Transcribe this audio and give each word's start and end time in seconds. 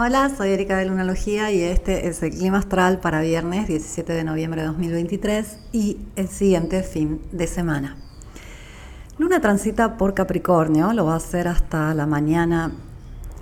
Hola, 0.00 0.30
soy 0.30 0.50
Erika 0.50 0.76
de 0.76 0.84
Lunalogía 0.84 1.50
y 1.50 1.60
este 1.60 2.06
es 2.06 2.22
el 2.22 2.30
clima 2.30 2.58
astral 2.58 3.00
para 3.00 3.20
viernes 3.20 3.66
17 3.66 4.12
de 4.12 4.22
noviembre 4.22 4.60
de 4.60 4.68
2023 4.68 5.58
y 5.72 5.98
el 6.14 6.28
siguiente 6.28 6.84
fin 6.84 7.20
de 7.32 7.48
semana. 7.48 7.96
Luna 9.18 9.40
transita 9.40 9.96
por 9.96 10.14
Capricornio, 10.14 10.92
lo 10.92 11.06
va 11.06 11.14
a 11.14 11.16
hacer 11.16 11.48
hasta 11.48 11.92
la 11.94 12.06
mañana 12.06 12.70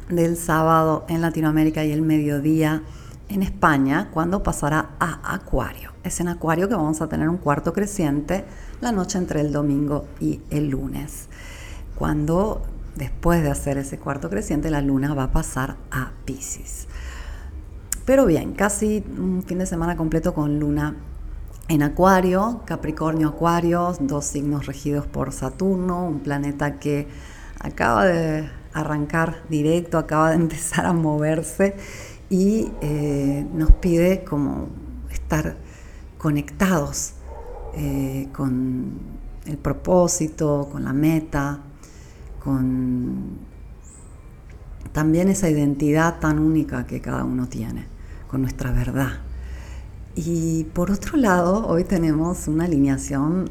del 0.09 0.38
sábado 0.38 1.05
en 1.11 1.20
Latinoamérica 1.20 1.84
y 1.84 1.92
el 1.92 2.00
mediodía 2.00 2.80
en 3.29 3.43
España, 3.43 4.09
cuando 4.11 4.43
pasará 4.43 4.93
a 4.98 5.34
Acuario. 5.34 5.93
Es 6.04 6.20
en 6.20 6.29
Acuario 6.29 6.70
que 6.70 6.75
vamos 6.75 7.02
a 7.02 7.09
tener 7.11 7.29
un 7.29 7.36
cuarto 7.36 7.75
creciente 7.75 8.46
la 8.80 8.93
noche 8.93 9.18
entre 9.18 9.43
el 9.43 9.52
domingo 9.52 10.07
y 10.20 10.41
el 10.48 10.70
lunes, 10.70 11.29
cuando 11.96 12.62
después 12.96 13.42
de 13.42 13.50
hacer 13.50 13.78
ese 13.78 13.98
cuarto 13.98 14.28
creciente, 14.28 14.70
la 14.70 14.80
luna 14.80 15.14
va 15.14 15.24
a 15.24 15.32
pasar 15.32 15.77
a 15.91 16.12
Pisces. 16.24 16.88
Pero 18.04 18.27
bien, 18.27 18.54
casi 18.54 19.04
un 19.18 19.42
fin 19.42 19.59
de 19.59 19.66
semana 19.66 19.96
completo 19.96 20.34
con 20.34 20.59
luna 20.59 20.96
en 21.68 21.82
Acuario, 21.82 22.62
Capricornio, 22.64 23.28
Acuario, 23.28 23.96
dos 24.01 24.24
signos 24.24 24.66
regidos 24.66 25.06
por 25.06 25.32
Saturno, 25.32 26.06
un 26.06 26.20
planeta 26.20 26.78
que 26.78 27.09
acaba 27.59 28.04
de 28.06 28.48
arrancar 28.73 29.42
directo, 29.48 29.98
acaba 29.98 30.30
de 30.30 30.37
empezar 30.42 30.87
a 30.87 30.92
moverse 30.92 31.76
y 32.30 32.70
eh, 32.80 33.46
nos 33.52 33.73
pide 33.73 34.24
como 34.24 34.68
estar 35.10 35.56
conectados 36.18 37.15
eh, 37.74 38.28
con 38.32 39.01
el 39.46 39.59
propósito, 39.59 40.68
con 40.70 40.84
la 40.84 40.92
meta, 40.92 41.60
con 42.46 43.40
también 44.93 45.29
esa 45.29 45.51
identidad 45.51 46.21
tan 46.21 46.38
única 46.38 46.87
que 46.87 47.01
cada 47.01 47.24
uno 47.24 47.48
tiene, 47.48 47.87
con 48.29 48.43
nuestra 48.43 48.71
verdad. 48.71 49.15
Y 50.15 50.62
por 50.73 50.93
otro 50.93 51.18
lado, 51.18 51.66
hoy 51.66 51.82
tenemos 51.82 52.46
una 52.46 52.66
alineación 52.66 53.51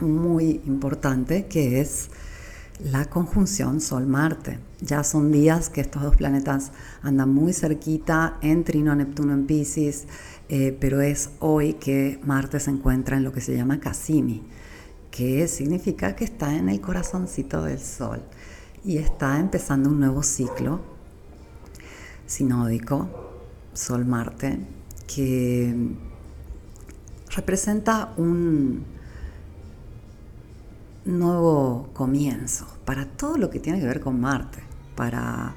muy 0.00 0.60
importante 0.66 1.46
que 1.46 1.80
es 1.80 2.10
la 2.84 3.06
conjunción 3.06 3.80
Sol-Marte. 3.80 4.58
Ya 4.82 5.02
son 5.02 5.32
días 5.32 5.70
que 5.70 5.80
estos 5.80 6.02
dos 6.02 6.14
planetas 6.14 6.72
andan 7.02 7.32
muy 7.32 7.54
cerquita 7.54 8.36
en 8.42 8.64
Trino, 8.64 8.94
Neptuno 8.94 9.32
en 9.32 9.46
Pisces, 9.46 10.06
eh, 10.50 10.76
pero 10.78 11.00
es 11.00 11.30
hoy 11.38 11.72
que 11.74 12.20
Marte 12.22 12.60
se 12.60 12.70
encuentra 12.70 13.16
en 13.16 13.24
lo 13.24 13.32
que 13.32 13.40
se 13.40 13.56
llama 13.56 13.80
Cassimi 13.80 14.42
que 15.10 15.48
significa 15.48 16.14
que 16.14 16.24
está 16.24 16.54
en 16.54 16.68
el 16.68 16.80
corazoncito 16.80 17.62
del 17.62 17.80
Sol 17.80 18.22
y 18.84 18.98
está 18.98 19.38
empezando 19.38 19.88
un 19.88 20.00
nuevo 20.00 20.22
ciclo 20.22 20.80
sinódico, 22.26 23.08
Sol-Marte, 23.74 24.58
que 25.12 25.74
representa 27.34 28.12
un 28.16 28.84
nuevo 31.04 31.88
comienzo 31.92 32.66
para 32.84 33.06
todo 33.06 33.36
lo 33.36 33.50
que 33.50 33.58
tiene 33.58 33.80
que 33.80 33.86
ver 33.86 34.00
con 34.00 34.20
Marte, 34.20 34.62
para 34.94 35.54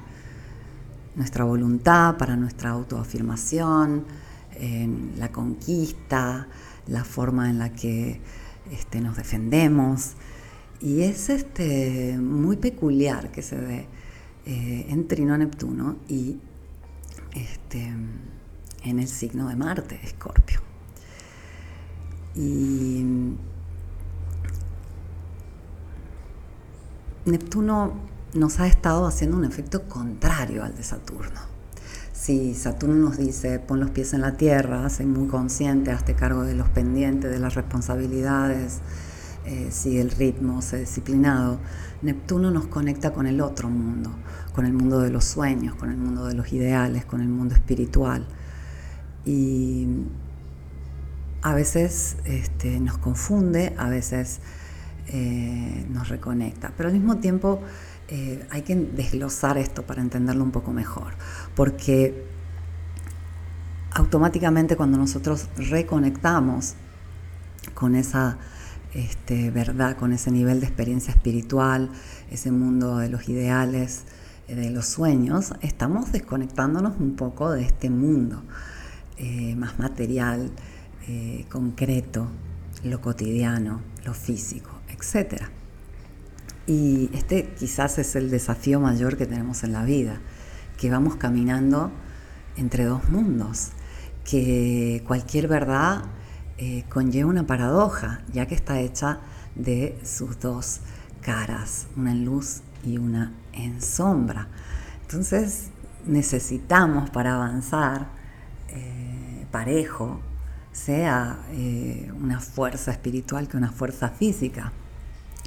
nuestra 1.16 1.44
voluntad, 1.44 2.18
para 2.18 2.36
nuestra 2.36 2.72
autoafirmación, 2.72 4.06
la 5.18 5.32
conquista, 5.32 6.48
la 6.88 7.04
forma 7.04 7.50
en 7.50 7.60
la 7.60 7.72
que 7.72 8.20
este, 8.72 9.02
nos 9.02 9.18
defendemos. 9.18 10.14
Y 10.80 11.02
es 11.02 11.30
este, 11.30 12.18
muy 12.18 12.58
peculiar 12.58 13.32
que 13.32 13.42
se 13.42 13.56
ve 13.56 13.88
eh, 14.46 14.88
en 14.90 15.08
Trino 15.08 15.38
Neptuno 15.38 15.98
y 16.10 16.40
este, 17.34 17.94
en 18.84 19.00
el 19.00 19.08
signo 19.08 19.48
de 19.48 19.56
Marte, 19.56 20.00
Escorpio. 20.04 20.60
Y 22.36 23.06
Neptuno 27.26 27.94
nos 28.34 28.60
ha 28.60 28.68
estado 28.68 29.06
haciendo 29.08 29.38
un 29.38 29.46
efecto 29.46 29.88
contrario 29.88 30.64
al 30.64 30.76
de 30.76 30.84
Saturno 30.84 31.53
si 32.24 32.54
Saturno 32.54 32.96
nos 32.96 33.18
dice 33.18 33.60
pon 33.60 33.82
los 33.82 33.90
pies 33.90 34.14
en 34.14 34.22
la 34.22 34.38
tierra, 34.38 34.90
sé 34.90 35.06
muy 35.06 35.28
consciente, 35.28 35.92
hazte 35.92 36.14
cargo 36.14 36.44
de 36.44 36.56
los 36.56 36.70
pendientes, 36.70 37.30
de 37.30 37.38
las 37.38 37.54
responsabilidades, 37.56 38.80
eh, 39.46 39.68
sigue 39.72 40.00
el 40.00 40.10
ritmo, 40.10 40.62
sé 40.62 40.80
disciplinado, 40.80 41.60
Neptuno 42.02 42.50
nos 42.50 42.68
conecta 42.68 43.12
con 43.12 43.28
el 43.28 43.42
otro 43.42 43.68
mundo, 43.68 44.10
con 44.54 44.66
el 44.66 44.72
mundo 44.72 45.02
de 45.02 45.10
los 45.10 45.26
sueños, 45.26 45.76
con 45.76 45.90
el 45.92 45.98
mundo 45.98 46.26
de 46.26 46.34
los 46.34 46.54
ideales, 46.54 47.04
con 47.04 47.20
el 47.20 47.28
mundo 47.28 47.56
espiritual. 47.56 48.26
Y 49.26 49.88
a 51.42 51.54
veces 51.54 52.16
este, 52.24 52.80
nos 52.80 53.00
confunde, 53.00 53.74
a 53.78 53.90
veces 53.90 54.40
eh, 55.08 55.86
nos 55.90 56.08
reconecta, 56.08 56.72
pero 56.78 56.88
al 56.88 56.96
mismo 56.96 57.18
tiempo 57.18 57.60
eh, 58.10 58.46
hay 58.50 58.64
que 58.64 58.76
desglosar 58.76 59.58
esto 59.58 59.84
para 59.84 60.02
entenderlo 60.02 60.44
un 60.44 60.52
poco 60.52 60.74
mejor, 60.74 61.14
porque 61.56 62.26
automáticamente 63.92 64.76
cuando 64.76 64.98
nosotros 64.98 65.48
reconectamos 65.56 66.74
con 67.74 67.96
esa 67.96 68.38
este, 68.94 69.52
verdad, 69.52 69.98
con 69.98 70.14
ese 70.14 70.32
nivel 70.32 70.60
de 70.60 70.68
experiencia 70.68 71.12
espiritual, 71.14 71.90
ese 72.30 72.52
mundo 72.52 72.98
de 72.98 73.10
los 73.10 73.30
ideales, 73.30 74.04
eh, 74.48 74.56
de 74.56 74.70
los 74.70 74.86
sueños, 74.86 75.54
estamos 75.62 76.12
desconectándonos 76.12 77.00
un 77.00 77.16
poco 77.16 77.52
de 77.52 77.64
este 77.64 77.90
mundo 77.90 78.44
eh, 79.18 79.56
más 79.56 79.80
material, 79.80 80.52
concreto, 81.50 82.28
lo 82.86 83.02
cotidiano, 83.02 83.82
lo 84.06 84.14
físico, 84.14 84.70
etcétera. 84.88 85.52
Y 86.66 87.10
este 87.14 87.54
quizás 87.60 87.98
es 88.00 88.16
el 88.16 88.30
desafío 88.30 88.80
mayor 88.80 89.18
que 89.18 89.26
tenemos 89.26 89.64
en 89.64 89.74
la 89.74 89.84
vida, 89.84 90.20
que 90.78 90.90
vamos 90.90 91.16
caminando 91.18 91.92
entre 92.56 92.86
dos 92.86 93.10
mundos, 93.10 93.72
que 94.24 95.04
cualquier 95.06 95.48
verdad 95.48 96.04
eh, 96.58 96.86
conlleva 96.90 97.30
una 97.30 97.46
paradoja, 97.46 98.22
ya 98.32 98.46
que 98.46 98.56
está 98.56 98.80
hecha 98.80 99.20
de 99.56 100.00
sus 100.04 100.40
dos 100.40 100.80
caras, 101.22 101.88
una 101.98 102.12
en 102.12 102.26
luz 102.26 102.62
y 102.86 102.98
una 102.98 103.34
en 103.52 103.82
sombra. 103.82 104.48
Entonces 105.02 105.70
necesitamos 106.06 107.10
para 107.10 107.36
avanzar 107.36 108.08
eh, 108.70 109.46
parejo, 109.52 110.22
sea 110.72 111.40
eh, 111.52 112.12
una 112.20 112.40
fuerza 112.40 112.92
espiritual 112.92 113.48
que 113.48 113.58
una 113.58 113.72
fuerza 113.72 114.10
física. 114.10 114.72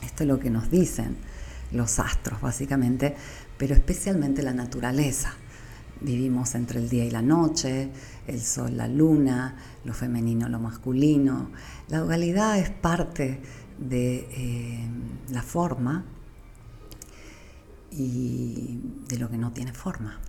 Esto 0.02 0.24
es 0.24 0.28
lo 0.28 0.38
que 0.38 0.50
nos 0.50 0.70
dicen 0.70 1.16
los 1.72 1.98
astros, 1.98 2.40
básicamente, 2.40 3.16
pero 3.58 3.74
especialmente 3.74 4.42
la 4.42 4.52
naturaleza. 4.52 5.34
Vivimos 6.00 6.54
entre 6.54 6.78
el 6.78 6.88
día 6.88 7.04
y 7.04 7.10
la 7.10 7.22
noche, 7.22 7.90
el 8.26 8.42
sol, 8.42 8.76
la 8.76 8.86
luna, 8.86 9.56
lo 9.84 9.94
femenino, 9.94 10.48
lo 10.48 10.60
masculino. 10.60 11.50
La 11.88 12.00
dualidad 12.00 12.58
es 12.58 12.70
parte 12.70 13.40
de 13.78 14.28
eh, 14.30 14.88
la 15.30 15.42
forma 15.42 16.04
y 17.90 18.80
de 19.08 19.18
lo 19.18 19.30
que 19.30 19.38
no 19.38 19.52
tiene 19.52 19.72
forma. 19.72 20.20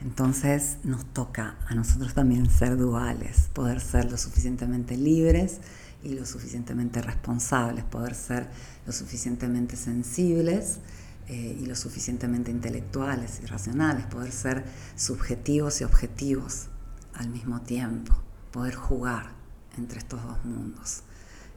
Entonces 0.00 0.78
nos 0.84 1.04
toca 1.06 1.56
a 1.66 1.74
nosotros 1.74 2.14
también 2.14 2.48
ser 2.50 2.76
duales, 2.76 3.48
poder 3.52 3.80
ser 3.80 4.10
lo 4.10 4.16
suficientemente 4.16 4.96
libres 4.96 5.60
y 6.02 6.14
lo 6.14 6.24
suficientemente 6.24 7.02
responsables, 7.02 7.84
poder 7.84 8.14
ser 8.14 8.48
lo 8.86 8.92
suficientemente 8.92 9.76
sensibles 9.76 10.78
eh, 11.28 11.58
y 11.60 11.66
lo 11.66 11.74
suficientemente 11.74 12.50
intelectuales 12.50 13.40
y 13.42 13.46
racionales, 13.46 14.06
poder 14.06 14.32
ser 14.32 14.64
subjetivos 14.96 15.80
y 15.80 15.84
objetivos 15.84 16.68
al 17.14 17.28
mismo 17.28 17.60
tiempo, 17.62 18.14
poder 18.52 18.74
jugar 18.74 19.32
entre 19.76 19.98
estos 19.98 20.22
dos 20.22 20.44
mundos. 20.44 21.02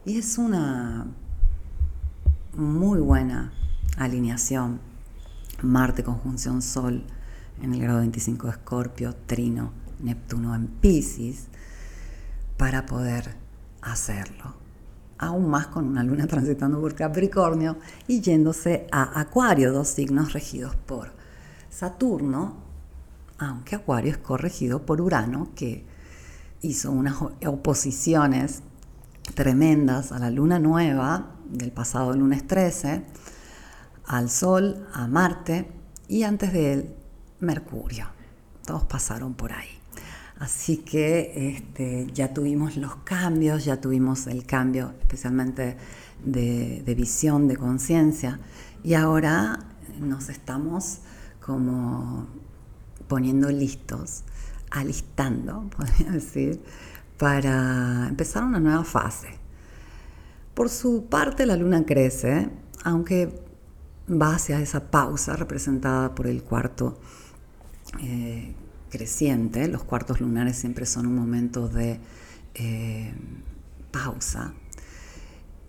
Y 0.04 0.18
es 0.18 0.38
una 0.38 1.06
muy 2.54 3.00
buena 3.00 3.52
alineación, 3.96 4.80
Marte 5.62 6.02
conjunción 6.02 6.60
Sol 6.60 7.04
en 7.60 7.72
el 7.72 7.80
grado 7.80 8.00
25 8.00 8.48
de 8.48 8.52
Escorpio, 8.52 9.14
Trino, 9.26 9.72
Neptuno 10.00 10.54
en 10.56 10.66
Pisces, 10.66 11.46
para 12.56 12.84
poder 12.84 13.41
hacerlo. 13.82 14.54
Aún 15.18 15.48
más 15.48 15.68
con 15.68 15.86
una 15.86 16.02
luna 16.02 16.26
transitando 16.26 16.80
por 16.80 16.94
Capricornio 16.94 17.76
y 18.08 18.20
yéndose 18.20 18.86
a 18.90 19.20
Acuario, 19.20 19.72
dos 19.72 19.88
signos 19.88 20.32
regidos 20.32 20.74
por 20.74 21.12
Saturno, 21.70 22.56
aunque 23.38 23.76
Acuario 23.76 24.10
es 24.10 24.18
corregido 24.18 24.84
por 24.84 25.00
Urano, 25.00 25.50
que 25.54 25.84
hizo 26.62 26.90
unas 26.90 27.16
oposiciones 27.46 28.62
tremendas 29.34 30.12
a 30.12 30.18
la 30.18 30.30
luna 30.30 30.58
nueva 30.58 31.30
del 31.48 31.72
pasado 31.72 32.14
lunes 32.14 32.46
13, 32.46 33.02
al 34.06 34.30
Sol, 34.30 34.86
a 34.92 35.06
Marte, 35.06 35.70
y 36.08 36.24
antes 36.24 36.52
de 36.52 36.72
él 36.72 36.94
Mercurio. 37.40 38.06
Todos 38.66 38.84
pasaron 38.84 39.34
por 39.34 39.52
ahí. 39.52 39.81
Así 40.42 40.78
que 40.78 41.54
este, 41.54 42.08
ya 42.12 42.34
tuvimos 42.34 42.76
los 42.76 42.96
cambios, 43.04 43.64
ya 43.64 43.80
tuvimos 43.80 44.26
el 44.26 44.44
cambio 44.44 44.92
especialmente 45.00 45.76
de, 46.24 46.94
visión, 46.96 47.46
de 47.46 47.56
conciencia, 47.56 48.40
y 48.82 48.94
ahora 48.94 49.60
nos 50.00 50.30
estamos 50.30 50.98
como 51.40 52.26
poniendo 53.06 53.50
listos, 53.50 54.24
alistando, 54.72 55.70
podría 55.76 56.10
decir, 56.10 56.60
para 57.18 58.08
empezar 58.08 58.42
una 58.42 58.58
nueva 58.58 58.82
fase. 58.82 59.28
Por 60.54 60.70
su 60.70 61.06
parte, 61.08 61.46
la 61.46 61.56
luna 61.56 61.86
crece, 61.86 62.50
aunque 62.82 63.44
va 64.10 64.34
hacia 64.34 64.60
esa 64.60 64.90
pausa 64.90 65.36
representada 65.36 66.16
por 66.16 66.26
el 66.26 66.42
cuarto 66.42 66.98
eh, 68.00 68.56
creciente. 68.92 69.66
Los 69.68 69.82
cuartos 69.82 70.20
lunares 70.20 70.56
siempre 70.56 70.84
son 70.84 71.06
un 71.06 71.16
momento 71.16 71.66
de 71.66 71.98
eh, 72.54 73.14
pausa. 73.90 74.52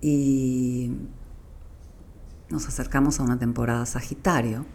Y 0.02 0.92
nos 2.50 2.68
acercamos 2.68 3.20
a 3.20 3.24
una 3.24 3.40
temporada 3.40 3.86
Sagitario. 3.86 4.66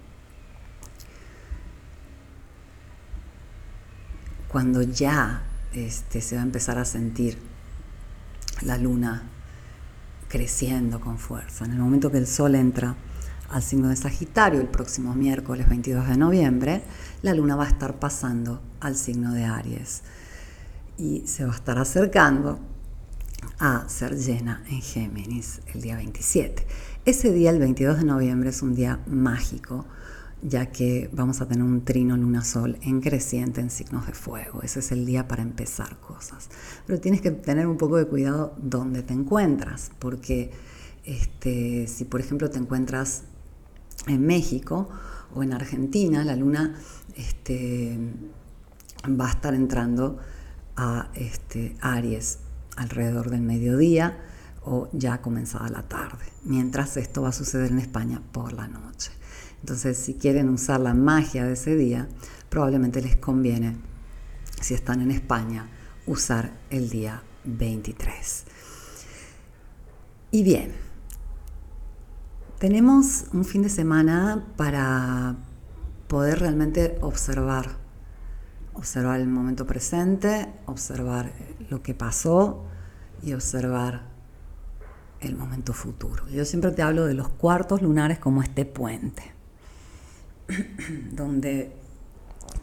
Cuando 4.48 4.80
ya 4.80 5.42
este, 5.74 6.22
se 6.22 6.36
va 6.36 6.40
a 6.40 6.44
empezar 6.44 6.78
a 6.78 6.86
sentir 6.86 7.36
la 8.62 8.78
luna 8.78 9.24
creciendo 10.28 11.00
con 11.00 11.18
fuerza. 11.18 11.66
En 11.66 11.72
el 11.72 11.78
momento 11.78 12.10
que 12.10 12.16
el 12.16 12.26
sol 12.26 12.54
entra 12.54 12.96
al 13.50 13.62
signo 13.62 13.88
de 13.88 13.96
Sagitario, 13.96 14.60
el 14.60 14.68
próximo 14.68 15.14
miércoles 15.14 15.68
22 15.68 16.08
de 16.08 16.16
noviembre, 16.16 16.82
la 17.22 17.34
luna 17.34 17.56
va 17.56 17.64
a 17.64 17.68
estar 17.68 17.98
pasando 17.98 18.60
al 18.80 18.96
signo 18.96 19.32
de 19.32 19.44
Aries 19.44 20.02
y 20.98 21.22
se 21.26 21.44
va 21.44 21.52
a 21.52 21.56
estar 21.56 21.78
acercando 21.78 22.58
a 23.58 23.88
ser 23.88 24.16
llena 24.16 24.62
en 24.68 24.82
Géminis 24.82 25.60
el 25.72 25.80
día 25.80 25.96
27. 25.96 26.66
Ese 27.04 27.32
día, 27.32 27.50
el 27.50 27.58
22 27.58 27.98
de 27.98 28.04
noviembre, 28.04 28.50
es 28.50 28.62
un 28.62 28.74
día 28.74 29.00
mágico 29.06 29.86
ya 30.42 30.66
que 30.66 31.10
vamos 31.12 31.40
a 31.40 31.48
tener 31.48 31.64
un 31.64 31.84
trino 31.84 32.16
luna-sol 32.16 32.78
en 32.82 33.00
creciente 33.00 33.60
en 33.60 33.70
signos 33.70 34.06
de 34.06 34.12
fuego. 34.12 34.62
Ese 34.62 34.80
es 34.80 34.92
el 34.92 35.04
día 35.04 35.26
para 35.26 35.42
empezar 35.42 35.98
cosas. 35.98 36.48
Pero 36.86 37.00
tienes 37.00 37.20
que 37.20 37.30
tener 37.30 37.66
un 37.66 37.76
poco 37.76 37.96
de 37.96 38.06
cuidado 38.06 38.54
donde 38.58 39.02
te 39.02 39.14
encuentras, 39.14 39.90
porque 39.98 40.52
este, 41.04 41.86
si 41.88 42.04
por 42.04 42.20
ejemplo 42.20 42.50
te 42.50 42.58
encuentras 42.58 43.24
en 44.08 44.26
México 44.26 44.88
o 45.34 45.42
en 45.42 45.52
Argentina, 45.52 46.24
la 46.24 46.36
luna 46.36 46.74
este, 47.16 47.98
va 49.08 49.26
a 49.26 49.30
estar 49.30 49.54
entrando 49.54 50.18
a 50.76 51.10
este, 51.14 51.76
Aries 51.80 52.38
alrededor 52.76 53.30
del 53.30 53.42
mediodía 53.42 54.18
o 54.64 54.88
ya 54.92 55.20
comenzada 55.20 55.68
la 55.68 55.88
tarde, 55.88 56.24
mientras 56.44 56.96
esto 56.96 57.22
va 57.22 57.30
a 57.30 57.32
suceder 57.32 57.70
en 57.70 57.78
España 57.78 58.22
por 58.32 58.52
la 58.52 58.68
noche. 58.68 59.10
Entonces, 59.60 59.98
si 59.98 60.14
quieren 60.14 60.48
usar 60.48 60.80
la 60.80 60.94
magia 60.94 61.44
de 61.44 61.54
ese 61.54 61.74
día, 61.74 62.08
probablemente 62.48 63.02
les 63.02 63.16
conviene, 63.16 63.76
si 64.60 64.74
están 64.74 65.00
en 65.00 65.10
España, 65.10 65.68
usar 66.06 66.52
el 66.70 66.90
día 66.90 67.22
23. 67.44 68.44
Y 70.30 70.42
bien, 70.42 70.87
tenemos 72.58 73.26
un 73.32 73.44
fin 73.44 73.62
de 73.62 73.68
semana 73.68 74.44
para 74.56 75.36
poder 76.08 76.40
realmente 76.40 76.98
observar, 77.00 77.70
observar 78.74 79.20
el 79.20 79.28
momento 79.28 79.66
presente, 79.66 80.52
observar 80.66 81.32
lo 81.70 81.82
que 81.82 81.94
pasó 81.94 82.64
y 83.22 83.32
observar 83.32 84.02
el 85.20 85.36
momento 85.36 85.72
futuro. 85.72 86.28
Yo 86.28 86.44
siempre 86.44 86.70
te 86.72 86.82
hablo 86.82 87.06
de 87.06 87.14
los 87.14 87.28
cuartos 87.28 87.82
lunares 87.82 88.18
como 88.18 88.42
este 88.42 88.64
puente. 88.64 89.38
donde 91.12 91.72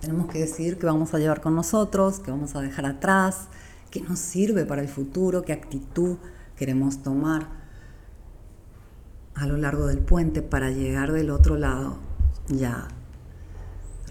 tenemos 0.02 0.28
que 0.28 0.40
decir 0.40 0.78
qué 0.78 0.86
vamos 0.86 1.14
a 1.14 1.20
llevar 1.20 1.42
con 1.42 1.56
nosotros, 1.56 2.20
qué 2.20 2.32
vamos 2.32 2.56
a 2.56 2.62
dejar 2.62 2.86
atrás, 2.86 3.48
qué 3.92 4.02
nos 4.02 4.20
sirve 4.20 4.66
para 4.66 4.82
el 4.82 4.90
futuro, 4.90 5.44
qué 5.44 5.54
actitud 5.54 6.18
queremos 6.56 7.04
tomar 7.04 7.65
a 9.36 9.46
lo 9.46 9.58
largo 9.58 9.88
del 9.88 10.00
puente 10.00 10.42
para 10.42 10.72
llegar 10.72 11.12
del 11.12 11.30
otro 11.30 11.58
lado 11.58 11.98
ya 12.48 12.88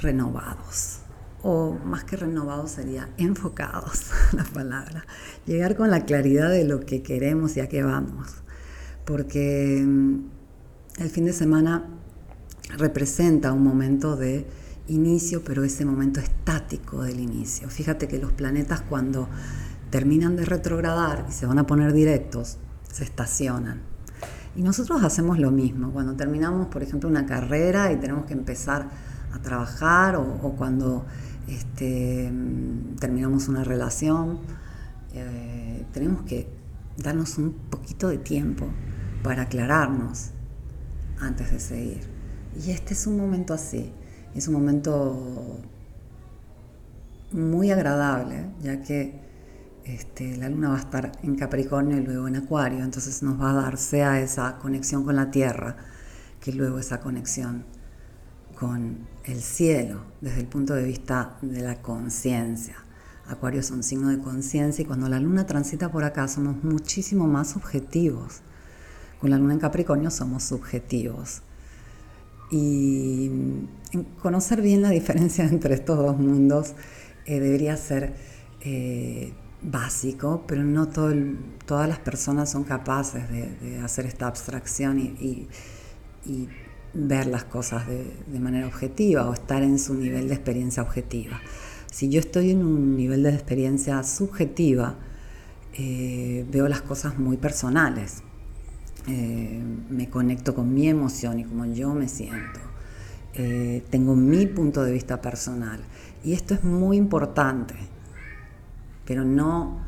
renovados. 0.01 1.01
O 1.43 1.73
más 1.85 2.05
que 2.05 2.17
renovados 2.17 2.73
sería 2.73 3.11
enfocados, 3.19 4.11
la 4.33 4.45
palabra. 4.45 5.05
Llegar 5.47 5.77
con 5.77 5.91
la 5.91 6.05
claridad 6.05 6.51
de 6.51 6.65
lo 6.65 6.81
que 6.81 7.03
queremos 7.03 7.57
y 7.57 7.61
a 7.61 7.69
qué 7.69 7.83
vamos. 7.83 8.29
Porque 9.05 9.83
mm, 9.85 10.21
el 10.99 11.11
fin 11.11 11.27
de 11.27 11.33
semana 11.33 11.87
representa 12.77 13.53
un 13.53 13.63
momento 13.63 14.17
de 14.17 14.47
inicio, 14.89 15.43
pero 15.45 15.65
ese 15.65 15.85
momento 15.85 16.21
estático 16.21 17.03
del 17.03 17.21
inicio. 17.21 17.69
Fíjate 17.69 18.09
que 18.09 18.19
los 18.19 18.33
planetas 18.33 18.83
cuando 18.83 19.29
terminan 19.91 20.37
de 20.37 20.45
retrogradar 20.45 21.27
y 21.29 21.33
se 21.33 21.47
van 21.47 21.59
a 21.59 21.67
poner 21.67 21.93
directos, 21.93 22.59
se 22.91 23.05
estacionan. 23.05 23.94
Y 24.57 24.63
nosotros 24.63 25.03
hacemos 25.03 25.39
lo 25.39 25.51
mismo. 25.51 25.91
Cuando 25.91 26.15
terminamos, 26.15 26.69
por 26.69 26.83
ejemplo, 26.83 27.09
una 27.09 27.27
carrera 27.27 27.93
y 27.93 27.97
tenemos 27.97 28.27
que 28.27 28.35
empezar 28.35 28.89
a 29.33 29.39
trabajar 29.41 30.17
o, 30.17 30.55
cuando 30.57 31.05
este, 31.49 32.33
terminamos 33.01 33.49
una 33.49 33.65
relación, 33.65 34.39
eh, 35.13 35.85
tenemos 35.93 36.23
que 36.23 36.49
darnos 36.97 37.39
un 37.39 37.53
poquito 37.71 38.09
de 38.09 38.19
tiempo 38.19 38.67
para 39.23 39.43
aclararnos 39.43 40.31
antes 41.21 41.51
de 41.51 41.59
seguir. 41.59 42.01
Y 42.65 42.71
este 42.71 42.95
es 42.95 43.07
un 43.09 43.17
momento 43.17 43.55
así, 43.55 43.93
es 44.35 44.47
un 44.47 44.55
momento 44.55 45.59
muy 47.33 47.73
agradable, 47.73 48.47
ya 48.63 48.83
que 48.83 49.24
este, 49.85 50.37
la 50.37 50.49
luna 50.49 50.71
va 50.71 50.77
a 50.77 50.81
estar 50.81 51.13
en 51.23 51.37
Capricornio 51.37 51.99
y 51.99 52.03
luego 52.03 52.27
en 52.27 52.37
Acuario, 52.37 52.83
entonces 52.83 53.23
nos 53.23 53.41
va 53.41 53.51
a 53.51 53.55
dar 53.55 53.77
sea 53.77 54.21
esa 54.21 54.57
conexión 54.57 55.05
con 55.05 55.17
la 55.17 55.31
Tierra, 55.31 55.77
que 56.41 56.53
luego 56.53 56.79
esa 56.79 57.01
conexión 57.01 57.65
con 58.59 59.07
el 59.25 59.41
cielo, 59.43 60.01
desde 60.21 60.41
el 60.41 60.47
punto 60.47 60.75
de 60.75 60.85
vista 60.85 61.37
de 61.43 61.61
la 61.61 61.83
conciencia. 61.83 62.77
Acuario 63.27 63.61
es 63.61 63.71
un 63.71 63.83
signo 63.83 64.09
de 64.09 64.19
conciencia 64.19 64.83
y 64.83 64.87
cuando 64.87 65.09
la 65.09 65.19
luna 65.19 65.47
transita 65.47 65.91
por 65.91 66.05
acá 66.05 66.29
somos 66.29 66.63
muchísimo 66.63 67.27
más 67.27 67.51
subjetivos. 67.51 68.41
Con 69.21 69.31
la 69.31 69.39
luna 69.39 69.55
en 69.55 69.61
Capricornio 69.61 70.11
somos 70.11 70.45
subjetivos. 70.45 71.43
Y 72.51 73.31
conocer 74.21 74.61
bien 74.61 74.83
la 74.83 74.91
diferencia 75.01 75.45
entre 75.45 75.75
estos 75.75 75.99
dos 75.99 76.19
mundos 76.19 76.75
eh, 77.27 77.41
debería 77.41 77.77
ser 77.77 78.15
eh, 78.61 79.33
básico, 79.65 80.45
pero 80.47 80.63
no 80.63 80.89
todas 80.89 81.89
las 81.89 81.99
personas 81.99 82.51
son 82.51 82.65
capaces 82.65 83.25
de, 83.31 83.79
hacer 83.81 84.07
esta 84.07 84.27
abstracción 84.27 84.99
y, 84.99 85.49
ver 86.97 87.27
las 87.27 87.45
cosas 87.45 87.87
de, 87.89 88.41
manera 88.41 88.67
objetiva 88.67 89.29
o 89.29 89.35
estar 89.35 89.63
en 89.63 89.79
su 89.79 89.95
nivel 89.95 90.29
de 90.29 90.35
experiencia 90.35 90.83
objetiva. 90.83 91.41
Si 91.91 92.09
yo 92.09 92.21
estoy 92.21 92.51
en 92.51 92.65
un 92.65 92.97
nivel 92.97 93.23
de 93.23 93.31
experiencia 93.31 94.03
subjetiva, 94.03 94.97
eh, 95.75 96.45
veo 96.51 96.69
las 96.69 96.83
cosas 96.83 97.19
muy 97.19 97.37
personales. 97.37 98.23
Eh, 99.07 99.61
me 99.91 100.09
conecto 100.09 100.55
con 100.55 100.73
mi 100.73 100.89
emoción 100.89 101.41
y 101.41 101.45
como 101.45 101.67
yo 101.67 101.95
me 101.95 102.09
siento. 102.09 102.61
Eh, 103.35 103.83
tengo 103.91 104.15
mi 104.15 104.47
punto 104.47 104.83
de 104.83 104.93
vista 104.93 105.21
personal. 105.21 105.81
Y 106.25 106.33
esto 106.33 106.55
es 106.55 106.65
muy 106.65 106.97
importante, 106.97 107.75
pero 109.05 109.25
no 109.25 109.81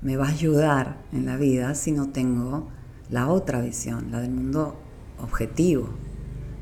me 0.00 0.16
va 0.16 0.26
a 0.26 0.30
ayudar 0.30 1.04
en 1.12 1.26
la 1.26 1.36
vida 1.36 1.74
si 1.74 1.92
no 1.92 2.10
tengo 2.10 2.68
la 3.10 3.28
otra 3.28 3.60
visión, 3.60 4.10
la 4.10 4.20
del 4.20 4.32
mundo 4.32 4.76
objetivo. 5.18 5.88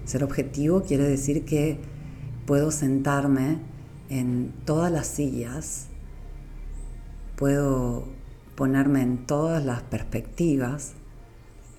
Ser 0.04 0.22
objetivo 0.22 0.82
quiere 0.82 1.04
decir 1.04 1.44
que 1.44 1.80
puedo 2.46 2.70
sentarme 2.70 3.58
en 4.08 4.52
todas 4.64 4.92
las 4.92 5.06
sillas, 5.06 5.88
puedo 7.36 8.04
ponerme 8.54 9.02
en 9.02 9.26
todas 9.26 9.64
las 9.64 9.82
perspectivas 9.82 10.94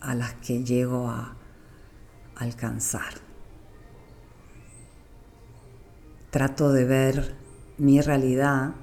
a 0.01 0.15
las 0.15 0.33
que 0.35 0.63
llego 0.63 1.09
a 1.09 1.35
alcanzar. 2.35 3.13
Trato 6.31 6.73
de 6.73 6.83
ver 6.83 7.35
mi 7.77 8.01
realidad 8.01 8.75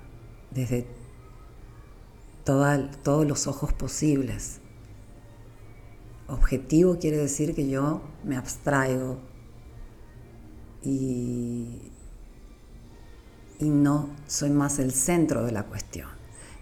desde 0.50 0.86
todos 2.44 3.26
los 3.26 3.46
ojos 3.46 3.72
posibles. 3.72 4.60
Objetivo 6.28 6.98
quiere 6.98 7.18
decir 7.18 7.54
que 7.54 7.68
yo 7.68 8.02
me 8.24 8.36
abstraigo 8.36 9.18
y 10.82 11.92
y 13.62 13.70
no 13.70 14.10
soy 14.26 14.50
más 14.50 14.80
el 14.80 14.92
centro 14.92 15.44
de 15.44 15.52
la 15.52 15.62
cuestión. 15.64 16.08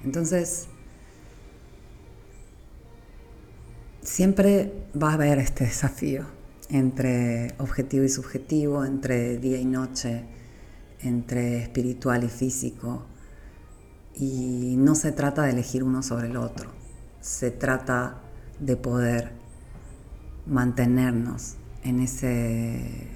Entonces, 0.05 0.67
siempre 4.03 4.73
va 5.01 5.13
a 5.13 5.15
haber 5.15 5.39
este 5.39 5.65
desafío 5.65 6.27
entre 6.69 7.55
objetivo 7.59 8.05
y 8.05 8.09
subjetivo, 8.11 8.85
entre 8.85 9.39
día 9.39 9.59
y 9.59 9.65
noche, 9.65 10.25
entre 11.01 11.63
espiritual 11.63 12.23
y 12.25 12.29
físico. 12.29 13.07
Y 14.21 14.77
no 14.77 14.95
se 14.95 15.13
trata 15.13 15.43
de 15.43 15.51
elegir 15.51 15.83
uno 15.83 16.03
sobre 16.03 16.29
el 16.29 16.37
otro, 16.37 16.71
se 17.21 17.51
trata 17.51 18.21
de 18.59 18.77
poder 18.77 19.33
mantenernos 20.47 21.57
en 21.83 22.01
ese 22.01 23.09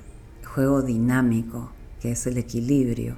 juego 0.44 0.82
dinámico 0.82 1.70
que 2.00 2.12
es 2.12 2.26
el 2.26 2.38
equilibrio, 2.38 3.16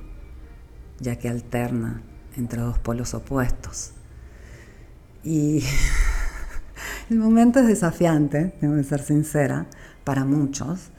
ya 1.00 1.16
que 1.16 1.28
alterna 1.28 2.02
entre 2.36 2.60
dos 2.60 2.78
polos 2.78 3.14
opuestos. 3.14 3.92
Y 5.22 5.62
el 7.10 7.18
momento 7.18 7.60
es 7.60 7.66
desafiante, 7.66 8.54
tengo 8.60 8.76
que 8.76 8.84
ser 8.84 9.02
sincera, 9.02 9.66
para 10.04 10.24
muchos, 10.24 10.90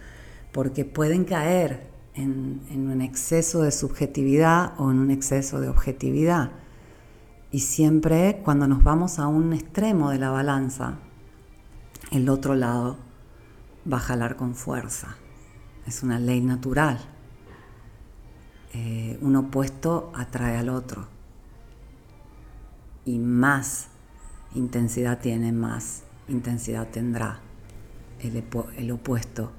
porque 0.52 0.84
pueden 0.84 1.24
caer 1.24 1.88
en, 2.14 2.62
un 2.70 3.02
exceso 3.02 3.62
de 3.62 3.72
subjetividad 3.72 4.74
o 4.78 4.92
en 4.92 5.00
un 5.00 5.12
exceso 5.12 5.62
de 5.62 5.70
objetividad. 5.70 6.52
Y 7.52 7.60
siempre 7.60 8.42
cuando 8.44 8.68
nos 8.68 8.84
vamos 8.84 9.20
a 9.20 9.28
un 9.28 9.54
extremo 9.54 10.12
de 10.12 10.20
la 10.20 10.30
balanza, 10.30 11.00
el 12.12 12.30
otro 12.30 12.56
lado 12.56 12.98
va 13.92 13.98
a 13.98 14.02
jalar 14.02 14.36
con 14.36 14.54
fuerza. 14.54 15.16
Es 15.86 16.04
una 16.04 16.20
ley 16.20 16.42
natural. 16.42 17.00
Eh, 18.74 19.18
un 19.22 19.36
opuesto 19.38 20.12
atrae 20.14 20.58
al 20.58 20.70
otro. 20.70 21.08
Y 23.06 23.18
más 23.20 23.88
intensidad 24.54 25.20
tiene, 25.20 25.54
más 25.54 26.04
intensidad 26.28 26.90
tendrá 26.90 27.40
el, 28.20 28.44
el 28.78 28.92
opuesto 28.92 29.54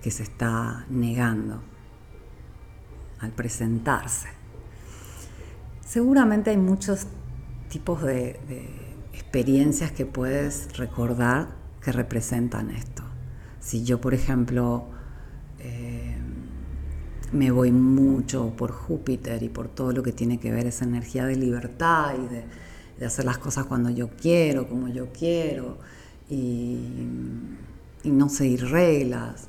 que 0.00 0.10
se 0.12 0.22
está 0.22 0.86
negando 0.88 1.62
al 3.18 3.32
presentarse. 3.32 4.28
Seguramente 5.84 6.50
hay 6.50 6.56
muchos 6.56 7.06
tipos 7.68 8.02
de, 8.02 8.40
experiencias 9.12 9.92
que 9.92 10.06
puedes 10.06 10.76
recordar 10.76 11.48
que 11.82 11.92
representan 11.92 12.70
esto. 12.70 13.02
Si 13.60 13.84
yo, 13.84 14.00
por 14.00 14.14
ejemplo, 14.14 14.86
eh, 15.60 16.16
me 17.32 17.50
voy 17.50 17.70
mucho 17.70 18.54
por 18.56 18.72
Júpiter 18.72 19.42
y 19.42 19.48
por 19.48 19.68
todo 19.68 19.92
lo 19.92 20.02
que 20.02 20.12
tiene 20.12 20.38
que 20.38 20.50
ver 20.50 20.66
esa 20.66 20.84
energía 20.84 21.26
de 21.26 21.36
libertad 21.36 22.14
y 22.16 22.34
de, 22.34 23.06
hacer 23.06 23.24
las 23.24 23.38
cosas 23.38 23.66
cuando 23.66 23.90
yo 23.90 24.08
quiero, 24.16 24.68
como 24.68 24.88
yo 24.88 25.08
quiero, 25.12 25.78
y, 26.30 26.78
y 28.02 28.10
no 28.10 28.28
seguir 28.28 28.70
reglas, 28.70 29.48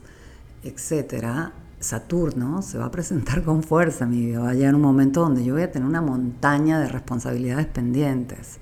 etc. 0.64 1.52
Saturno 1.86 2.64
se 2.64 2.80
va 2.80 2.86
a 2.86 2.92
presentar 2.92 3.44
con 3.44 3.62
fuerza 3.62 4.08
mi 4.08 4.26
vida. 4.26 4.40
Va 4.40 4.50
a 4.50 4.54
llegar 4.56 4.74
un 4.74 4.82
momento 4.82 5.22
donde 5.22 5.46
yo 5.46 5.54
voy 5.54 5.64
a 5.64 5.72
tener 5.72 5.88
una 5.88 6.02
montaña 6.02 6.80
de 6.80 6.88
responsabilidades 6.88 7.68
pendientes. 7.68 8.58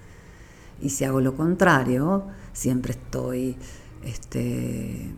Y 0.82 0.90
si 0.90 1.06
hago 1.06 1.22
lo 1.22 1.36
contrario, 1.36 2.26
siempre 2.52 2.92
estoy 2.92 3.56
este, 4.04 5.14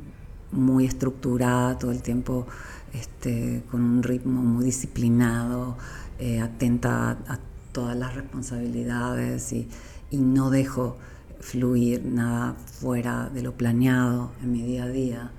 muy 0.51 0.85
estructurada, 0.85 1.79
todo 1.79 1.91
el 1.91 2.03
tiempo 2.03 2.45
este, 2.93 3.63
con 3.71 3.81
un 3.81 4.03
ritmo 4.03 4.41
muy 4.41 4.65
disciplinado, 4.65 5.75
eh, 6.19 6.39
atenta 6.39 7.17
a, 7.27 7.39
todas 7.71 7.97
las 7.97 8.15
responsabilidades 8.15 9.51
y, 9.51 9.67
no 10.11 10.49
dejo 10.49 10.95
fluir 11.41 12.05
nada 12.05 12.53
fuera 12.53 13.29
de 13.29 13.41
lo 13.41 13.51
planeado 13.57 14.31
en 14.41 14.53
mi 14.53 14.61
día 14.61 14.85
a 14.85 14.87
día, 14.87 15.31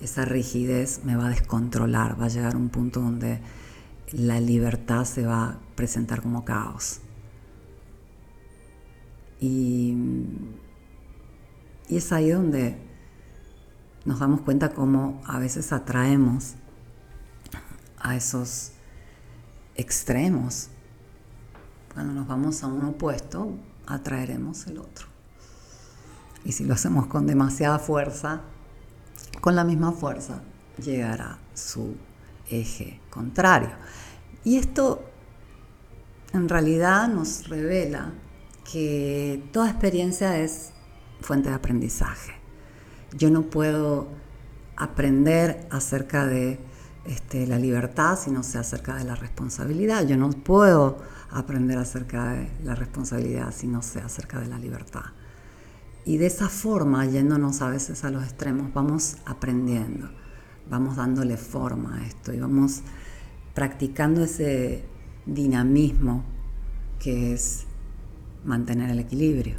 esa 0.00 0.24
rigidez 0.24 1.02
me 1.04 1.16
va 1.16 1.26
a 1.26 1.30
descontrolar, 1.30 2.20
va 2.20 2.26
a 2.26 2.28
llegar 2.28 2.56
un 2.56 2.68
punto 2.68 3.00
donde 3.00 3.40
la 4.12 4.40
libertad 4.40 5.04
se 5.04 5.26
va 5.26 5.44
a 5.44 5.58
presentar 5.74 6.22
como 6.22 6.44
caos. 6.44 7.00
Y, 9.40 9.96
y 11.88 11.96
es 11.96 12.12
ahí 12.12 12.30
donde 12.30 12.76
nos 14.04 14.18
damos 14.18 14.40
cuenta 14.40 14.70
cómo 14.70 15.20
a 15.24 15.38
veces 15.38 15.72
atraemos 15.72 16.54
a 17.98 18.16
esos 18.16 18.72
extremos. 19.76 20.68
Cuando 21.94 22.14
nos 22.14 22.26
vamos 22.26 22.62
a 22.62 22.66
un 22.66 22.84
opuesto, 22.84 23.54
atraeremos 23.86 24.66
el 24.66 24.78
otro. 24.78 25.06
Y 26.44 26.52
si 26.52 26.64
lo 26.64 26.74
hacemos 26.74 27.06
con 27.06 27.26
demasiada 27.26 27.78
fuerza, 27.78 28.42
con 29.40 29.54
la 29.54 29.64
misma 29.64 29.92
fuerza, 29.92 30.42
llegará 30.82 31.38
su 31.54 31.94
eje 32.48 33.00
contrario. 33.10 33.70
Y 34.44 34.56
esto 34.56 35.04
en 36.32 36.48
realidad 36.48 37.08
nos 37.08 37.48
revela 37.48 38.12
que 38.70 39.42
toda 39.52 39.70
experiencia 39.70 40.38
es 40.38 40.70
fuente 41.20 41.48
de 41.48 41.54
aprendizaje 41.54 42.40
yo 43.16 43.30
no 43.30 43.42
puedo 43.42 44.08
aprender 44.76 45.66
acerca 45.70 46.26
de 46.26 46.58
este, 47.04 47.46
la 47.46 47.58
libertad 47.58 48.18
si 48.18 48.30
no 48.30 48.42
sé 48.42 48.58
acerca 48.58 48.94
de 48.94 49.04
la 49.04 49.14
responsabilidad. 49.14 50.06
Yo 50.06 50.16
no 50.16 50.30
puedo 50.30 50.98
aprender 51.30 51.78
acerca 51.78 52.32
de 52.32 52.50
la 52.64 52.74
responsabilidad 52.74 53.52
si 53.54 53.66
no 53.66 53.82
sé 53.82 54.00
acerca 54.00 54.38
de 54.40 54.46
la 54.46 54.58
libertad. 54.58 55.04
Y 56.04 56.16
de 56.16 56.26
esa 56.26 56.48
forma, 56.48 57.04
yéndonos 57.06 57.62
a 57.62 57.68
veces 57.68 58.04
a 58.04 58.10
los 58.10 58.24
extremos, 58.24 58.72
vamos 58.72 59.16
aprendiendo, 59.26 60.10
vamos 60.68 60.96
dándole 60.96 61.36
forma 61.36 61.96
a 61.96 62.06
esto 62.06 62.32
y 62.32 62.40
vamos 62.40 62.82
practicando 63.54 64.24
ese 64.24 64.84
dinamismo 65.26 66.24
que 66.98 67.34
es 67.34 67.66
mantener 68.44 68.90
el 68.90 68.98
equilibrio. 68.98 69.56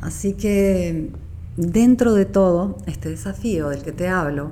Así 0.00 0.32
que 0.32 1.10
dentro 1.56 2.14
de 2.14 2.24
todo, 2.24 2.78
este 2.86 3.10
desafío 3.10 3.68
del 3.68 3.82
que 3.82 3.92
te 3.92 4.08
hablo 4.08 4.50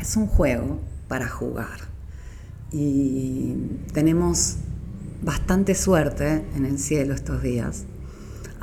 es 0.00 0.16
un 0.16 0.26
juego 0.26 0.78
para 1.08 1.28
jugar. 1.28 1.80
Y 2.70 3.54
tenemos 3.92 4.56
bastante 5.22 5.74
suerte 5.74 6.44
en 6.54 6.66
el 6.66 6.78
cielo 6.78 7.14
estos 7.14 7.42
días. 7.42 7.84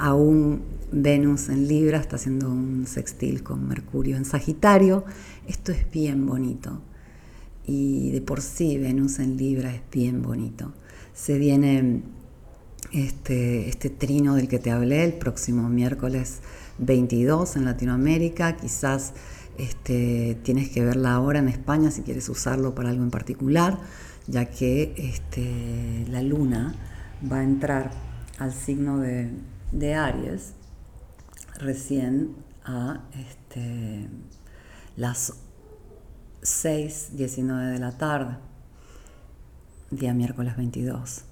Aún 0.04 0.64
Venus 0.92 1.50
en 1.50 1.68
Libra 1.68 2.00
está 2.00 2.16
haciendo 2.16 2.50
un 2.50 2.88
sextil 2.88 3.44
con 3.44 3.68
Mercurio 3.68 4.18
en 4.18 4.26
Sagitario. 4.26 5.06
Esto 5.48 5.72
es 5.72 5.92
bien 5.92 6.26
bonito. 6.26 6.82
Y 7.68 8.10
de 8.10 8.20
por 8.20 8.42
sí 8.42 8.80
Venus 8.80 9.20
en 9.20 9.38
Libra 9.38 9.72
es 9.72 9.84
bien 9.92 10.24
bonito. 10.24 10.74
Se 11.14 11.38
viene 11.38 12.02
este, 12.92 13.70
este 13.70 13.92
trino 13.92 14.34
del 14.34 14.48
que 14.48 14.58
te 14.58 14.72
hablé 14.72 15.04
el 15.04 15.14
próximo 15.14 15.70
miércoles 15.70 16.40
22 16.80 17.58
en 17.58 17.66
Latinoamérica. 17.66 18.58
Quizás 18.58 19.14
este, 19.60 20.36
tienes 20.42 20.70
que 20.72 20.84
verla 20.84 21.14
ahora 21.14 21.38
en 21.38 21.48
España 21.48 21.92
si 21.92 22.02
quieres 22.02 22.28
usarlo 22.28 22.74
para 22.74 22.90
algo 22.90 23.04
en 23.04 23.12
particular, 23.12 23.78
ya 24.26 24.46
que 24.46 24.96
este, 24.98 26.08
la 26.10 26.24
luna 26.24 26.74
va 27.32 27.42
a 27.42 27.44
entrar 27.44 27.92
al 28.40 28.52
signo 28.52 28.98
de, 28.98 29.30
Aries 29.74 30.54
recién 31.60 32.36
a 32.66 33.02
este, 33.14 34.10
las 34.96 35.34
6.19 36.42 37.72
de 37.72 37.80
la 37.80 37.98
tarde, 37.98 38.38
día 39.90 40.14
miércoles 40.14 40.58
22. 40.58 41.24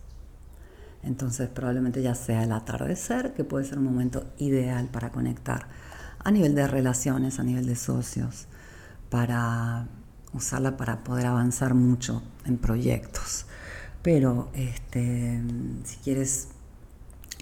Entonces 1.03 1.49
probablemente 1.49 2.01
ya 2.01 2.15
sea 2.15 2.43
el 2.43 2.51
atardecer, 2.51 3.33
que 3.33 3.43
puede 3.43 3.65
ser 3.65 3.77
un 3.77 3.85
momento 3.85 4.31
ideal 4.37 4.87
para 4.87 5.11
conectar 5.11 5.67
a 6.19 6.31
nivel 6.31 6.55
de 6.55 6.67
relaciones, 6.67 7.39
a 7.39 7.43
nivel 7.43 7.65
de 7.65 7.75
socios, 7.75 8.47
para 9.09 9.87
usarla 10.33 10.77
para 10.77 11.03
poder 11.03 11.25
avanzar 11.25 11.73
mucho 11.73 12.21
en 12.45 12.57
proyectos. 12.57 13.45
Pero 14.01 14.49
este, 14.53 15.41
si 15.83 15.97
quieres 15.97 16.49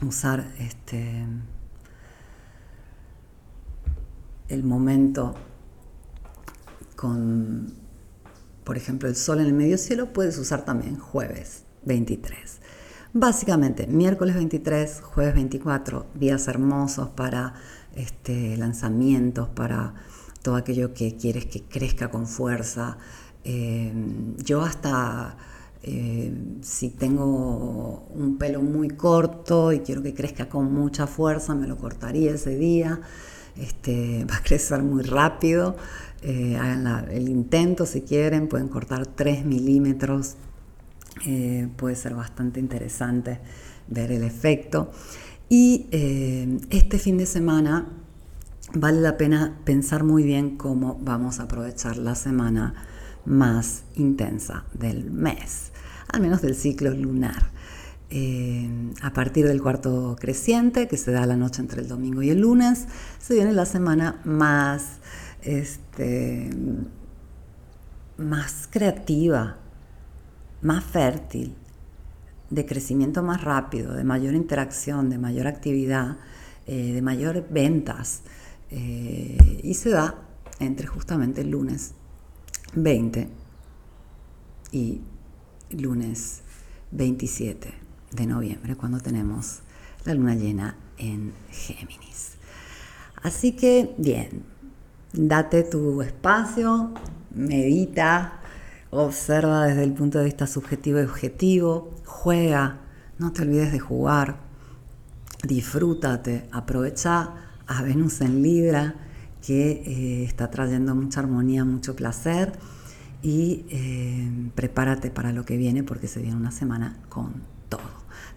usar 0.01 0.53
este, 0.59 1.25
el 4.49 4.63
momento 4.63 5.35
con, 6.95 7.73
por 8.63 8.77
ejemplo, 8.77 9.09
el 9.09 9.15
sol 9.15 9.39
en 9.39 9.47
el 9.47 9.53
medio 9.53 9.77
cielo, 9.77 10.13
puedes 10.13 10.37
usar 10.37 10.65
también 10.65 10.97
jueves 10.97 11.63
23. 11.85 12.59
Básicamente, 13.13 13.87
miércoles 13.87 14.35
23, 14.35 15.01
jueves 15.01 15.33
24, 15.33 16.07
días 16.15 16.47
hermosos 16.47 17.09
para 17.09 17.53
este, 17.95 18.57
lanzamientos, 18.57 19.49
para 19.49 19.93
todo 20.41 20.55
aquello 20.55 20.93
que 20.93 21.15
quieres 21.17 21.45
que 21.45 21.63
crezca 21.63 22.09
con 22.09 22.27
fuerza, 22.27 22.97
Eh, 23.49 23.93
yo 24.43 24.61
hasta 24.61 25.37
eh, 25.83 26.33
si 26.61 26.89
tengo 26.89 28.07
un 28.13 28.37
pelo 28.37 28.61
muy 28.61 28.89
corto 28.89 29.71
y 29.71 29.79
quiero 29.79 30.01
que 30.01 30.13
crezca 30.13 30.49
con 30.49 30.73
mucha 30.73 31.07
fuerza, 31.07 31.55
me 31.55 31.67
lo 31.67 31.77
cortaría 31.77 32.33
ese 32.33 32.57
día. 32.57 33.01
Este, 33.55 34.25
va 34.31 34.37
a 34.37 34.43
crecer 34.43 34.81
muy 34.83 35.03
rápido. 35.03 35.75
Eh, 36.23 36.57
hagan 36.57 37.09
el 37.11 37.29
intento 37.29 37.85
si 37.85 38.01
quieren, 38.01 38.47
pueden 38.47 38.67
cortar 38.69 39.05
3 39.05 39.45
milímetros. 39.45 40.35
puede 41.77 41.95
ser 41.95 42.13
bastante 42.13 42.59
interesante 42.59 43.39
ver 43.87 44.11
el 44.11 44.23
efecto. 44.23 44.91
Y 45.49 45.87
este 46.69 46.99
fin 46.99 47.17
de 47.17 47.25
semana 47.25 47.87
vale 48.73 49.01
la 49.01 49.17
pena 49.17 49.59
pensar 49.63 50.03
muy 50.03 50.23
bien 50.23 50.57
cómo 50.57 50.99
vamos 51.01 51.39
a 51.39 51.43
aprovechar 51.43 51.97
la 51.97 52.15
semana 52.15 52.73
más 53.27 53.83
intensa 53.95 54.63
del 54.73 55.11
mes, 55.11 55.71
al 56.07 56.21
menos 56.21 56.41
del 56.41 56.55
ciclo 56.55 56.89
lunar. 56.91 57.51
Eh, 58.09 58.93
a 59.01 59.11
partir 59.11 59.45
del 59.45 59.61
cuarto 59.61 60.15
creciente, 60.17 60.87
que 60.87 60.95
se 60.95 61.11
da 61.11 61.25
la 61.25 61.35
noche 61.35 61.61
entre 61.61 61.81
el 61.81 61.89
domingo 61.89 62.21
y 62.21 62.29
el 62.29 62.39
lunes, 62.39 62.85
se 63.19 63.33
viene 63.33 63.51
la 63.51 63.65
semana 63.65 64.21
más, 64.23 64.99
este, 65.41 66.49
más 68.17 68.69
creativa, 68.71 69.57
más 70.61 70.85
fértil, 70.85 71.53
de 72.49 72.65
crecimiento 72.65 73.23
más 73.23 73.43
rápido, 73.43 73.93
de 73.93 74.05
mayor 74.05 74.35
interacción, 74.35 75.09
de 75.09 75.17
mayor 75.17 75.47
actividad, 75.47 76.15
eh, 76.65 76.93
de 76.93 77.01
mayor 77.01 77.45
ventas. 77.49 78.21
Eh, 78.71 79.59
y 79.63 79.73
se 79.73 79.89
da 79.89 80.15
entre 80.59 80.87
justamente 80.87 81.41
el 81.41 81.51
lunes 81.51 81.93
20 82.75 83.29
y 84.71 85.01
lunes 85.71 86.41
27 86.91 87.73
de 88.11 88.25
noviembre, 88.25 88.75
cuando 88.75 88.99
tenemos 88.99 89.59
la 90.05 90.13
luna 90.13 90.35
llena 90.35 90.77
en 90.97 91.33
Géminis. 91.51 92.33
Así 93.21 93.53
que, 93.53 93.93
bien, 93.97 94.43
date 95.13 95.63
tu 95.63 96.01
espacio, 96.01 96.93
medita, 97.33 98.39
observa 98.91 99.65
desde 99.65 99.83
el 99.83 99.93
punto 99.93 100.19
de 100.19 100.25
vista 100.25 100.47
subjetivo 100.47 100.99
y 100.99 101.03
objetivo, 101.03 101.93
juega, 102.05 102.81
no 103.17 103.33
te 103.33 103.41
olvides 103.41 103.71
de 103.71 103.79
jugar, 103.79 104.37
disfrútate, 105.43 106.47
aprovecha 106.51 107.33
a 107.65 107.81
Venus 107.81 108.21
en 108.21 108.41
Libra 108.41 108.95
que 109.47 109.81
eh, 109.85 110.25
está 110.25 110.51
trayendo 110.51 110.93
mucha 110.93 111.21
armonía, 111.21 111.63
mucho 111.63 111.95
placer 111.95 112.51
y 113.21 113.63
eh, 113.69 114.29
prepárate 114.55 115.09
para 115.09 115.31
lo 115.31 115.45
que 115.45 115.55
viene 115.55 115.83
porque 115.83 116.09
se 116.09 116.21
viene 116.21 116.35
una 116.35 116.51
semana 116.51 116.97
con 117.07 117.43
todo. 117.69 117.79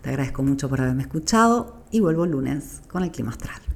Te 0.02 0.10
agradezco 0.10 0.44
mucho 0.44 0.68
por 0.68 0.80
haberme 0.80 1.02
escuchado 1.02 1.82
y 1.90 1.98
vuelvo 1.98 2.26
el 2.26 2.30
lunes 2.30 2.82
con 2.88 3.02
el 3.02 3.10
clima 3.10 3.32
astral. 3.32 3.69